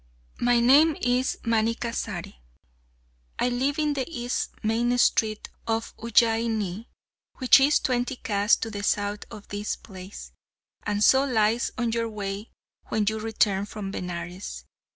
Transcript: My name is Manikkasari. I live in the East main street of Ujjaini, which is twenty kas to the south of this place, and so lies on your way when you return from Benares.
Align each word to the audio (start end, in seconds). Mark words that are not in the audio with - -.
My 0.39 0.59
name 0.59 0.97
is 0.99 1.37
Manikkasari. 1.43 2.33
I 3.37 3.49
live 3.49 3.77
in 3.77 3.93
the 3.93 4.09
East 4.09 4.49
main 4.63 4.97
street 4.97 5.47
of 5.67 5.95
Ujjaini, 5.97 6.87
which 7.37 7.59
is 7.59 7.77
twenty 7.79 8.15
kas 8.15 8.55
to 8.55 8.71
the 8.71 8.81
south 8.81 9.25
of 9.29 9.47
this 9.49 9.75
place, 9.75 10.31
and 10.81 11.03
so 11.03 11.23
lies 11.23 11.69
on 11.77 11.91
your 11.91 12.09
way 12.09 12.49
when 12.87 13.05
you 13.07 13.19
return 13.19 13.67
from 13.67 13.91
Benares. 13.91 14.65